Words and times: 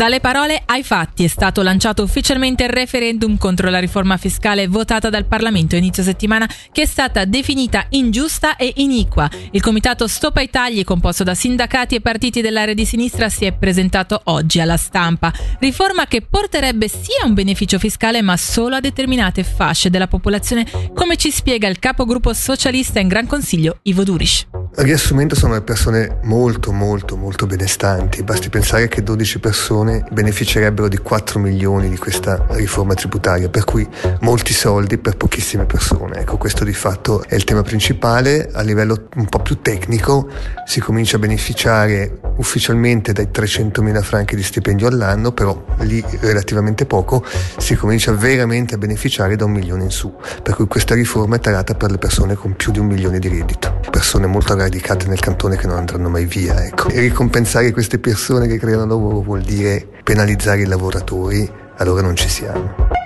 Dalle 0.00 0.20
parole 0.20 0.62
ai 0.64 0.82
fatti 0.82 1.24
è 1.24 1.26
stato 1.26 1.60
lanciato 1.60 2.02
ufficialmente 2.02 2.62
il 2.62 2.70
referendum 2.70 3.36
contro 3.36 3.68
la 3.68 3.78
riforma 3.78 4.16
fiscale 4.16 4.66
votata 4.66 5.10
dal 5.10 5.26
Parlamento 5.26 5.76
inizio 5.76 6.02
settimana 6.02 6.48
che 6.72 6.80
è 6.80 6.86
stata 6.86 7.26
definita 7.26 7.84
ingiusta 7.90 8.56
e 8.56 8.72
iniqua. 8.76 9.28
Il 9.50 9.60
comitato 9.60 10.08
Stop 10.08 10.38
ai 10.38 10.48
tagli 10.48 10.84
composto 10.84 11.22
da 11.22 11.34
sindacati 11.34 11.96
e 11.96 12.00
partiti 12.00 12.40
dell'area 12.40 12.72
di 12.72 12.86
sinistra 12.86 13.28
si 13.28 13.44
è 13.44 13.52
presentato 13.52 14.22
oggi 14.24 14.58
alla 14.58 14.78
stampa. 14.78 15.30
Riforma 15.58 16.06
che 16.06 16.22
porterebbe 16.22 16.88
sia 16.88 17.26
un 17.26 17.34
beneficio 17.34 17.78
fiscale 17.78 18.22
ma 18.22 18.38
solo 18.38 18.76
a 18.76 18.80
determinate 18.80 19.44
fasce 19.44 19.90
della 19.90 20.08
popolazione 20.08 20.64
come 20.94 21.16
ci 21.16 21.30
spiega 21.30 21.68
il 21.68 21.78
capogruppo 21.78 22.32
socialista 22.32 23.00
in 23.00 23.08
Gran 23.08 23.26
Consiglio 23.26 23.80
Ivo 23.82 24.02
Durish. 24.04 24.46
Riassumendo 24.72 25.34
sono 25.34 25.60
persone 25.62 26.18
molto 26.22 26.70
molto 26.70 27.16
molto 27.16 27.44
benestanti, 27.44 28.22
basti 28.22 28.48
pensare 28.50 28.86
che 28.86 29.02
12 29.02 29.40
persone 29.40 30.04
beneficerebbero 30.12 30.86
di 30.86 30.96
4 30.96 31.40
milioni 31.40 31.88
di 31.88 31.98
questa 31.98 32.46
riforma 32.50 32.94
tributaria, 32.94 33.48
per 33.48 33.64
cui 33.64 33.86
molti 34.20 34.54
soldi 34.54 34.96
per 34.96 35.16
pochissime 35.16 35.64
persone. 35.64 36.20
Ecco, 36.20 36.36
questo 36.36 36.64
di 36.64 36.72
fatto 36.72 37.24
è 37.26 37.34
il 37.34 37.42
tema 37.42 37.62
principale. 37.62 38.48
A 38.52 38.62
livello 38.62 39.08
un 39.16 39.26
po' 39.26 39.40
più 39.40 39.60
tecnico 39.60 40.28
si 40.64 40.80
comincia 40.80 41.16
a 41.16 41.18
beneficiare 41.18 42.20
ufficialmente 42.40 43.12
dai 43.12 43.30
300 43.30 43.82
mila 43.82 44.00
franchi 44.00 44.34
di 44.34 44.42
stipendio 44.42 44.88
all'anno, 44.88 45.32
però 45.32 45.62
lì 45.80 46.02
relativamente 46.20 46.86
poco, 46.86 47.22
si 47.58 47.76
comincia 47.76 48.12
veramente 48.12 48.74
a 48.74 48.78
beneficiare 48.78 49.36
da 49.36 49.44
un 49.44 49.52
milione 49.52 49.84
in 49.84 49.90
su, 49.90 50.12
per 50.42 50.54
cui 50.54 50.66
questa 50.66 50.94
riforma 50.94 51.36
è 51.36 51.40
tarata 51.40 51.74
per 51.74 51.90
le 51.90 51.98
persone 51.98 52.34
con 52.34 52.56
più 52.56 52.72
di 52.72 52.78
un 52.78 52.86
milione 52.86 53.18
di 53.18 53.28
reddito, 53.28 53.80
persone 53.90 54.26
molto 54.26 54.56
radicate 54.56 55.06
nel 55.06 55.20
cantone 55.20 55.56
che 55.56 55.66
non 55.66 55.76
andranno 55.76 56.08
mai 56.08 56.24
via. 56.24 56.64
Ecco. 56.64 56.88
E 56.88 57.00
ricompensare 57.00 57.72
queste 57.72 57.98
persone 57.98 58.48
che 58.48 58.58
creano 58.58 58.86
lavoro 58.86 59.20
vuol 59.20 59.42
dire 59.42 59.86
penalizzare 60.02 60.62
i 60.62 60.66
lavoratori, 60.66 61.48
allora 61.76 62.00
non 62.00 62.16
ci 62.16 62.28
siamo. 62.28 62.99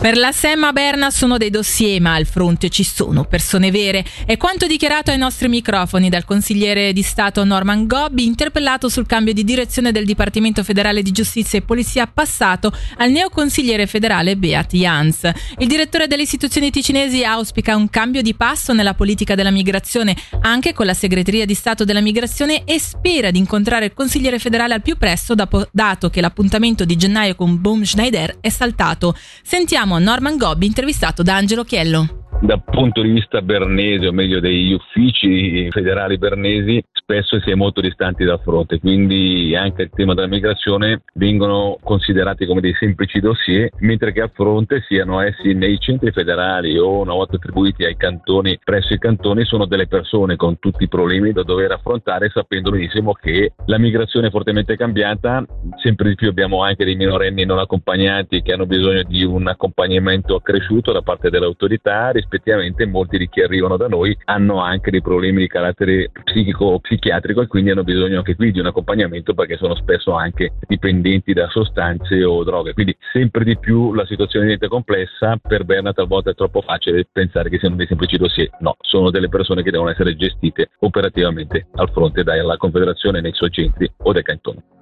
Per 0.00 0.16
la 0.16 0.30
Semma 0.30 0.70
Berna 0.70 1.10
sono 1.10 1.38
dei 1.38 1.50
dossier, 1.50 2.00
ma 2.00 2.14
al 2.14 2.24
fronte 2.24 2.68
ci 2.68 2.84
sono 2.84 3.24
persone 3.24 3.72
vere. 3.72 4.04
È 4.24 4.36
quanto 4.36 4.68
dichiarato 4.68 5.10
ai 5.10 5.18
nostri 5.18 5.48
microfoni 5.48 6.08
dal 6.08 6.24
consigliere 6.24 6.92
di 6.92 7.02
Stato 7.02 7.42
Norman 7.42 7.88
Gobbi, 7.88 8.24
interpellato 8.24 8.88
sul 8.88 9.06
cambio 9.06 9.32
di 9.32 9.42
direzione 9.42 9.90
del 9.90 10.04
Dipartimento 10.04 10.62
federale 10.62 11.02
di 11.02 11.10
giustizia 11.10 11.58
e 11.58 11.62
polizia 11.62 12.06
passato 12.06 12.72
al 12.98 13.10
neoconsigliere 13.10 13.88
federale 13.88 14.36
Beat 14.36 14.72
Jans. 14.76 15.32
Il 15.58 15.66
direttore 15.66 16.06
delle 16.06 16.22
istituzioni 16.22 16.70
ticinesi 16.70 17.24
auspica 17.24 17.74
un 17.74 17.90
cambio 17.90 18.22
di 18.22 18.34
passo 18.34 18.72
nella 18.72 18.94
politica 18.94 19.34
della 19.34 19.50
migrazione, 19.50 20.16
anche 20.42 20.74
con 20.74 20.86
la 20.86 20.94
segreteria 20.94 21.44
di 21.44 21.54
Stato 21.54 21.84
della 21.84 22.00
migrazione, 22.00 22.62
e 22.62 22.78
spera 22.78 23.32
di 23.32 23.38
incontrare 23.38 23.86
il 23.86 23.94
consigliere 23.94 24.38
federale 24.38 24.74
al 24.74 24.82
più 24.82 24.96
presto, 24.96 25.34
dato 25.34 26.08
che 26.08 26.20
l'appuntamento 26.20 26.84
di 26.84 26.94
gennaio 26.94 27.34
con 27.34 27.60
Boom 27.60 27.82
Schneider 27.82 28.38
è 28.40 28.48
saltato. 28.48 29.16
Sentiamo 29.42 29.87
Norman 29.96 30.36
Gobbi 30.36 30.66
intervistato 30.66 31.22
da 31.22 31.36
Angelo 31.36 31.64
Chiello. 31.64 32.26
Dal 32.42 32.62
punto 32.62 33.00
di 33.00 33.08
vista 33.08 33.40
bernese, 33.40 34.08
o 34.08 34.12
meglio 34.12 34.40
degli 34.40 34.72
uffici 34.72 35.70
federali 35.70 36.18
bernesi, 36.18 36.84
spesso 37.08 37.40
si 37.40 37.50
è 37.50 37.54
molto 37.54 37.80
distanti 37.80 38.22
dal 38.22 38.38
fronte, 38.42 38.78
quindi 38.78 39.56
anche 39.56 39.80
il 39.80 39.90
tema 39.94 40.12
della 40.12 40.26
migrazione 40.26 41.04
vengono 41.14 41.78
considerati 41.82 42.44
come 42.44 42.60
dei 42.60 42.74
semplici 42.78 43.18
dossier, 43.18 43.70
mentre 43.78 44.12
che 44.12 44.20
a 44.20 44.30
fronte 44.30 44.84
siano 44.86 45.22
essi 45.22 45.54
nei 45.54 45.78
centri 45.80 46.10
federali 46.10 46.76
o 46.76 47.00
una 47.00 47.14
volta 47.14 47.36
attribuiti 47.36 47.84
ai 47.84 47.96
cantoni, 47.96 48.58
presso 48.62 48.92
i 48.92 48.98
cantoni, 48.98 49.46
sono 49.46 49.64
delle 49.64 49.86
persone 49.86 50.36
con 50.36 50.58
tutti 50.58 50.84
i 50.84 50.88
problemi 50.88 51.32
da 51.32 51.44
dover 51.44 51.72
affrontare, 51.72 52.28
sapendo 52.28 52.70
benissimo 52.70 53.14
che 53.14 53.54
la 53.64 53.78
migrazione 53.78 54.26
è 54.26 54.30
fortemente 54.30 54.76
cambiata, 54.76 55.42
sempre 55.82 56.10
di 56.10 56.14
più 56.14 56.28
abbiamo 56.28 56.62
anche 56.62 56.84
dei 56.84 56.94
minorenni 56.94 57.46
non 57.46 57.58
accompagnati 57.58 58.42
che 58.42 58.52
hanno 58.52 58.66
bisogno 58.66 59.02
di 59.04 59.24
un 59.24 59.48
accompagnamento 59.48 60.34
accresciuto 60.34 60.92
da 60.92 61.00
parte 61.00 61.30
delle 61.30 61.46
autorità 61.46 62.10
rispettivamente 62.10 62.84
molti 62.84 63.16
di 63.16 63.30
chi 63.30 63.40
arrivano 63.40 63.78
da 63.78 63.88
noi 63.88 64.14
hanno 64.26 64.60
anche 64.60 64.90
dei 64.90 65.00
problemi 65.00 65.40
di 65.40 65.46
carattere 65.46 66.10
psichico 66.24 66.66
o 66.66 66.80
psichiatrico 66.98 67.40
e 67.40 67.46
quindi 67.46 67.70
hanno 67.70 67.84
bisogno 67.84 68.18
anche 68.18 68.34
qui 68.34 68.50
di 68.50 68.60
un 68.60 68.66
accompagnamento 68.66 69.32
perché 69.32 69.56
sono 69.56 69.74
spesso 69.76 70.12
anche 70.12 70.52
dipendenti 70.66 71.32
da 71.32 71.48
sostanze 71.48 72.22
o 72.24 72.44
droghe. 72.44 72.74
Quindi 72.74 72.96
sempre 73.12 73.44
di 73.44 73.56
più 73.56 73.94
la 73.94 74.04
situazione 74.04 74.46
diventa 74.46 74.68
complessa, 74.68 75.36
per 75.36 75.64
Berna 75.64 75.92
talvolta 75.92 76.30
è 76.30 76.34
troppo 76.34 76.60
facile 76.60 77.06
pensare 77.10 77.48
che 77.48 77.58
siano 77.58 77.76
dei 77.76 77.86
semplici 77.86 78.16
dossier. 78.16 78.50
No, 78.60 78.76
sono 78.80 79.10
delle 79.10 79.28
persone 79.28 79.62
che 79.62 79.70
devono 79.70 79.90
essere 79.90 80.16
gestite 80.16 80.70
operativamente 80.80 81.68
al 81.76 81.90
fronte 81.90 82.22
dalla 82.22 82.56
Confederazione 82.56 83.20
nei 83.20 83.32
suoi 83.32 83.50
centri 83.50 83.90
o 83.98 84.12
dai 84.12 84.22
cantoni. 84.22 84.76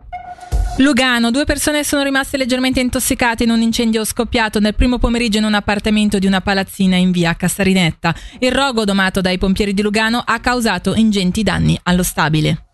Lugano, 0.78 1.31
due 1.31 1.47
persone 1.47 1.84
sono 1.84 2.03
rimaste 2.03 2.37
leggermente 2.37 2.81
intossicate 2.81 3.44
in 3.44 3.50
un 3.50 3.62
incendio 3.62 4.04
scoppiato 4.04 4.60
nel 4.60 4.75
primo 4.75 4.98
pomeriggio 4.98 5.38
in 5.38 5.44
un 5.44 5.54
appartamento 5.54 6.19
di 6.19 6.26
una 6.26 6.42
palazzina 6.42 6.97
in 6.97 7.12
via 7.12 7.34
Castarinetta. 7.34 8.14
Il 8.41 8.53
rogo 8.53 8.84
domato 8.84 9.22
dai 9.22 9.38
pompieri 9.38 9.72
di 9.72 9.81
Lugano 9.81 10.22
ha 10.22 10.38
causato 10.38 10.94
ingenti 10.94 11.42
danni 11.42 11.81
allo 11.84 12.03
stabile. 12.03 12.66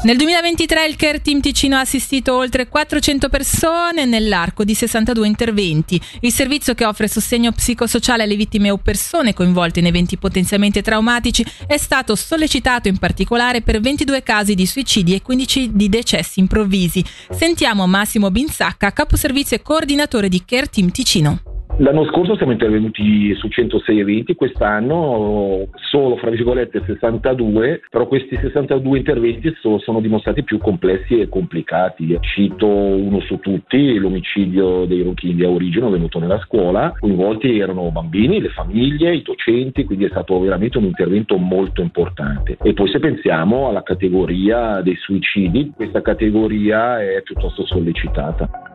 Nel 0.00 0.16
2023 0.16 0.86
il 0.86 0.94
Care 0.94 1.20
Team 1.20 1.40
Ticino 1.40 1.74
ha 1.74 1.80
assistito 1.80 2.32
oltre 2.36 2.68
400 2.68 3.28
persone 3.28 4.04
nell'arco 4.04 4.62
di 4.62 4.72
62 4.72 5.26
interventi. 5.26 6.00
Il 6.20 6.32
servizio 6.32 6.74
che 6.74 6.84
offre 6.84 7.08
sostegno 7.08 7.50
psicosociale 7.50 8.22
alle 8.22 8.36
vittime 8.36 8.70
o 8.70 8.76
persone 8.76 9.34
coinvolte 9.34 9.80
in 9.80 9.86
eventi 9.86 10.16
potenzialmente 10.16 10.82
traumatici 10.82 11.44
è 11.66 11.76
stato 11.78 12.14
sollecitato 12.14 12.86
in 12.86 12.98
particolare 12.98 13.60
per 13.60 13.80
22 13.80 14.22
casi 14.22 14.54
di 14.54 14.66
suicidi 14.66 15.14
e 15.16 15.20
15 15.20 15.70
di 15.72 15.88
decessi 15.88 16.38
improvvisi. 16.38 17.04
Sentiamo 17.30 17.88
Massimo 17.88 18.30
Binsacca, 18.30 18.92
caposervizio 18.92 19.56
e 19.56 19.62
coordinatore 19.62 20.28
di 20.28 20.44
Care 20.44 20.66
Team 20.66 20.92
Ticino. 20.92 21.47
L'anno 21.80 22.06
scorso 22.06 22.34
siamo 22.34 22.50
intervenuti 22.50 23.32
su 23.36 23.46
106 23.46 24.00
eventi, 24.00 24.34
quest'anno 24.34 25.68
solo 25.76 26.16
fra 26.16 26.28
virgolette 26.28 26.82
62, 26.84 27.82
però 27.88 28.08
questi 28.08 28.36
62 28.36 28.98
interventi 28.98 29.54
so, 29.60 29.78
sono 29.78 30.00
dimostrati 30.00 30.42
più 30.42 30.58
complessi 30.58 31.20
e 31.20 31.28
complicati. 31.28 32.18
Cito 32.20 32.66
uno 32.66 33.20
su 33.20 33.38
tutti, 33.38 33.96
l'omicidio 33.96 34.86
dei 34.86 35.02
Rochini 35.02 35.44
a 35.44 35.50
origine 35.50 35.86
avvenuto 35.86 36.18
nella 36.18 36.40
scuola, 36.40 36.92
coinvolti 36.98 37.56
erano 37.60 37.92
bambini, 37.92 38.40
le 38.40 38.48
famiglie, 38.48 39.14
i 39.14 39.22
docenti, 39.22 39.84
quindi 39.84 40.06
è 40.06 40.08
stato 40.08 40.36
veramente 40.40 40.78
un 40.78 40.84
intervento 40.84 41.36
molto 41.36 41.80
importante. 41.80 42.56
E 42.60 42.72
poi 42.72 42.88
se 42.90 42.98
pensiamo 42.98 43.68
alla 43.68 43.84
categoria 43.84 44.80
dei 44.80 44.96
suicidi, 44.96 45.70
questa 45.76 46.02
categoria 46.02 47.00
è 47.00 47.22
piuttosto 47.22 47.64
sollecitata. 47.64 48.67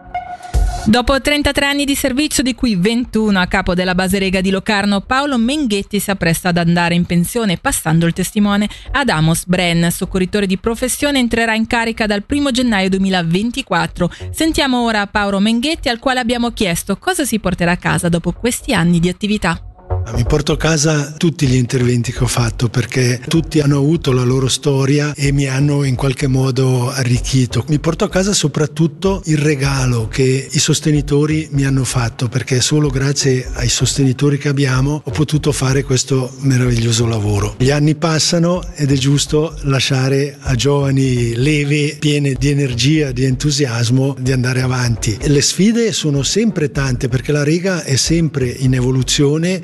Dopo 0.86 1.20
33 1.20 1.66
anni 1.66 1.86
di 1.86 1.96
servizio, 1.96 2.44
di 2.44 2.54
cui 2.54 2.76
21 2.76 3.40
a 3.40 3.48
capo 3.48 3.74
della 3.74 3.96
base 3.96 4.20
Rega 4.20 4.42
di 4.42 4.50
Locarno, 4.50 5.00
Paolo 5.00 5.38
Menghetti 5.38 5.98
si 5.98 6.12
appresta 6.12 6.50
ad 6.50 6.58
andare 6.58 6.94
in 6.94 7.06
pensione, 7.06 7.58
passando 7.58 8.06
il 8.06 8.12
testimone 8.12 8.68
ad 8.92 9.08
Amos 9.08 9.46
Bren, 9.46 9.90
soccorritore 9.90 10.46
di 10.46 10.58
professione, 10.58 11.20
entrerà 11.20 11.56
in 11.56 11.68
carica 11.68 12.06
dal 12.06 12.26
1 12.28 12.52
gennaio 12.52 12.90
2024. 12.90 14.12
Sentiamo 14.32 14.84
ora 14.84 15.08
Paolo 15.08 15.40
Menghetti, 15.40 15.88
al 15.88 16.00
quale 16.00 16.20
abbiamo 16.20 16.52
chiesto 16.52 16.98
cosa 16.98 17.24
si 17.24 17.40
porterà 17.40 17.72
a 17.72 17.78
casa 17.78 18.10
dopo 18.10 18.34
questi 18.34 18.74
anni 18.74 19.00
di 19.00 19.08
attività. 19.08 19.73
Mi 20.12 20.26
porto 20.26 20.52
a 20.52 20.58
casa 20.58 21.12
tutti 21.18 21.48
gli 21.48 21.56
interventi 21.56 22.12
che 22.12 22.24
ho 22.24 22.28
fatto 22.28 22.70
perché 22.70 23.20
tutti 23.28 23.60
hanno 23.62 23.78
avuto 23.78 24.12
la 24.12 24.24
loro 24.24 24.48
storia 24.48 25.14
e 25.16 25.32
mi 25.32 25.48
hanno 25.48 25.84
in 25.84 25.96
qualche 25.96 26.28
modo 26.28 26.92
arricchito. 26.92 27.66
Mi 27.70 27.80
porto 27.80 28.04
a 28.04 28.10
casa 28.10 28.32
soprattutto 28.34 29.22
il 29.26 29.38
regalo 29.38 30.08
che 30.08 30.48
i 30.52 30.60
sostenitori 30.60 31.48
mi 31.52 31.66
hanno 31.66 31.84
fatto 31.84 32.28
perché 32.28 32.62
solo 32.62 32.90
grazie 32.90 33.50
ai 33.54 33.70
sostenitori 33.70 34.38
che 34.38 34.50
abbiamo 34.50 35.02
ho 35.04 35.12
potuto 35.12 35.52
fare 35.52 35.84
questo 35.84 36.32
meraviglioso 36.42 37.08
lavoro. 37.08 37.56
Gli 37.58 37.72
anni 37.72 37.96
passano 37.96 38.64
ed 38.76 38.92
è 38.92 38.96
giusto 38.96 39.56
lasciare 39.64 40.38
a 40.40 40.54
giovani 40.54 41.36
leve, 41.36 41.96
piene 41.98 42.34
di 42.34 42.50
energia, 42.50 43.12
di 43.12 43.24
entusiasmo, 43.24 44.16
di 44.20 44.32
andare 44.32 44.62
avanti. 44.62 45.18
Le 45.22 45.42
sfide 45.42 45.92
sono 45.92 46.22
sempre 46.22 46.72
tante 46.72 47.08
perché 47.08 47.32
la 47.32 47.44
Rega 47.44 47.84
è 47.84 47.96
sempre 47.96 48.48
in 48.48 48.76
evoluzione 48.76 49.62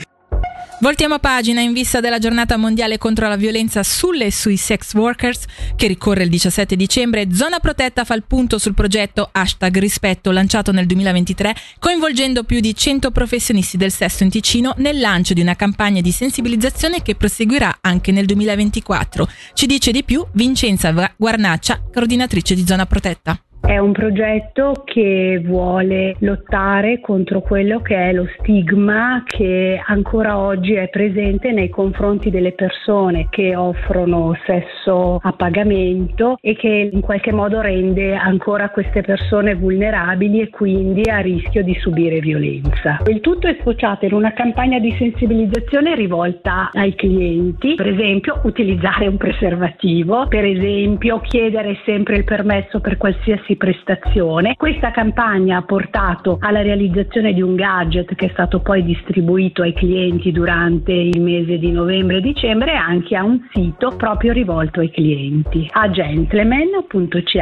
Voltiamo 0.81 1.20
pagina 1.20 1.60
in 1.60 1.74
vista 1.74 2.00
della 2.00 2.20
giornata 2.20 2.56
mondiale 2.56 2.98
contro 2.98 3.28
la 3.28 3.36
violenza 3.36 3.84
sulle 3.84 4.28
e 4.28 4.31
sui 4.31 4.56
sex 4.56 4.94
workers 4.94 5.44
che 5.76 5.88
ricorre 5.88 6.24
il 6.24 6.30
17 6.30 6.78
dicembre. 6.78 7.34
Zona 7.34 7.60
Protetta 7.60 8.06
fa 8.06 8.14
il 8.14 8.24
punto 8.24 8.58
sul 8.58 8.74
progetto 8.74 9.28
hashtag 9.30 9.78
rispetto 9.78 10.31
lanciato 10.31 10.72
nel 10.72 10.86
2023 10.86 11.54
coinvolgendo 11.80 12.46
più 12.46 12.62
di 12.62 12.74
100 12.74 13.12
professionisti 13.12 13.76
del 13.76 13.92
sesso 13.92 14.24
in 14.24 14.30
Ticino 14.30 14.74
nel 14.78 15.02
lancio 15.02 15.34
di 15.34 15.42
una 15.42 15.58
campagna 15.58 16.00
di 16.00 16.12
sensibilizzazione 16.14 17.02
che 17.02 17.16
proseguirà 17.16 17.80
anche 17.81 18.14
nel 18.14 18.26
2024. 18.26 19.30
Ci 19.54 19.66
dice 19.66 19.92
di 19.92 20.06
più 20.06 20.26
Vincenza 20.31 20.94
Guarnaccia, 21.18 21.81
coordinatrice 21.92 22.56
di 22.56 22.66
Zona 22.66 22.86
Protetta. 22.86 23.38
È 23.69 23.77
un 23.77 23.92
progetto 23.92 24.81
che 24.83 25.39
vuole 25.45 26.16
lottare 26.21 27.00
contro 27.00 27.42
quello 27.42 27.81
che 27.81 27.95
è 27.95 28.13
lo 28.13 28.27
stigma 28.39 29.21
che 29.27 29.80
ancora 29.86 30.39
oggi 30.39 30.74
è 30.74 30.89
presente 30.89 31.51
nei 31.51 31.69
confronti 31.69 32.31
delle 32.31 32.54
persone 32.54 33.27
che 33.30 33.56
offrono 33.56 34.36
sesso 34.48 35.19
a 35.21 35.31
pagamento 35.33 36.39
e 36.42 36.56
che 36.56 36.89
in 36.92 37.00
qualche 37.01 37.31
modo 37.31 37.62
rende 37.62 38.16
ancora 38.16 38.71
queste 38.71 39.01
persone 39.01 39.54
vulnerabili 39.54 40.42
e 40.42 40.50
quindi 40.50 41.07
a 41.07 41.19
rischio 41.19 41.63
di 41.63 41.77
subire 41.80 42.21
violenza. 42.21 42.98
Il 43.06 43.19
tutto 43.19 43.45
è 43.45 43.56
sfociato 43.60 44.04
in 44.06 44.13
una 44.13 44.33
campagna 44.33 44.80
di 44.80 44.95
sensibilizzazione 44.98 45.94
rivolta 45.94 46.71
ai 46.74 46.95
clienti, 46.95 47.75
per 47.75 47.89
esempio 47.89 48.42
utilizzare 48.45 49.06
un 49.06 49.18
preservativo, 49.18 50.25
per 50.27 50.44
esempio 50.44 51.19
chiedere 51.19 51.77
sempre 51.86 52.16
il 52.16 52.24
permesso 52.24 52.80
per 52.80 52.98
qualsiasi 52.98 53.57
prestazione. 53.59 54.56
Questa 54.57 54.89
campagna 54.89 55.57
ha 55.57 55.61
portato 55.61 56.38
alla 56.39 56.63
realizzazione 56.63 57.33
di 57.33 57.44
un 57.44 57.53
gadget 57.53 58.15
che 58.15 58.25
è 58.25 58.29
stato 58.31 58.61
poi 58.61 58.83
distribuito 58.83 59.61
ai 59.61 59.73
clienti 59.73 60.31
durante 60.31 60.91
il 60.91 61.21
mese 61.21 61.59
di 61.59 61.71
novembre 61.71 62.17
e 62.17 62.21
dicembre 62.21 62.71
e 62.71 62.77
anche 62.77 63.15
a 63.15 63.23
un 63.23 63.39
sito 63.51 63.94
proprio 63.95 64.33
rivolto 64.33 64.79
ai 64.79 64.89
clienti 64.89 65.67
a 65.69 65.91
gentleman.ch. 65.91 67.38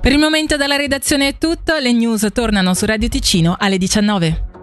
Per 0.00 0.12
il 0.12 0.18
momento 0.18 0.56
dalla 0.56 0.76
redazione 0.76 1.28
è 1.28 1.38
tutto, 1.38 1.78
le 1.78 1.92
news 1.92 2.30
tornano 2.32 2.74
su 2.74 2.84
Radio 2.84 3.08
Ticino 3.08 3.56
alle 3.58 3.78
19. 3.78 4.53